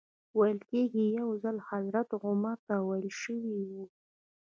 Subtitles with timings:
[0.37, 3.71] ویل کېږي یو ځل حضرت عمر ته ویل شوي و.